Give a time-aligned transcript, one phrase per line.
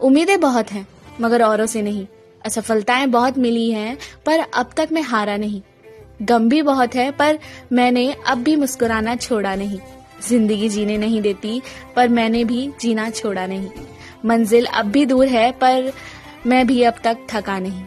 [0.00, 0.86] उम्मीदें बहुत हैं,
[1.20, 2.06] मगर औरों से नहीं।
[2.44, 5.62] अच्छा, असफलताएँ बहुत मिली हैं, पर अब तक मैं हारा नहीं।
[6.22, 7.38] गम भी बहुत है, पर
[7.72, 9.78] मैंने अब भी मुस्कुराना छोड़ा नहीं।
[10.28, 11.62] ज़िंदगी जीने नहीं देती,
[11.96, 13.70] पर मैंने भी जीना छोड़ा नहीं।
[14.24, 15.92] मंजिल अब भी दूर है, पर
[16.46, 17.82] मैं भी अब तक थका नहीं।